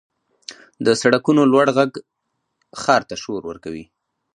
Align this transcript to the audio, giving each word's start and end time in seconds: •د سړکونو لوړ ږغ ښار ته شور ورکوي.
•د 0.85 0.87
سړکونو 1.01 1.41
لوړ 1.51 1.67
ږغ 1.77 1.91
ښار 2.81 3.01
ته 3.09 3.15
شور 3.23 3.41
ورکوي. 3.47 3.85